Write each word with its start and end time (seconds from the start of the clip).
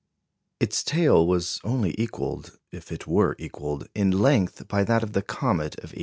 Its 0.59 0.83
tail 0.83 1.27
was 1.27 1.59
only 1.63 1.93
equalled 1.95 2.57
(if 2.71 2.91
it 2.91 3.05
were 3.05 3.35
equalled) 3.37 3.87
in 3.93 4.09
length 4.09 4.67
by 4.67 4.83
that 4.83 5.03
of 5.03 5.13
the 5.13 5.21
comet 5.21 5.75
of 5.75 5.93
1843. 5.93 5.99